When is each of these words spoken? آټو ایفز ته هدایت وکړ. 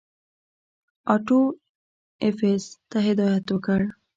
آټو 1.13 1.39
ایفز 2.23 2.63
ته 2.89 2.97
هدایت 3.07 3.45
وکړ. 3.51 3.81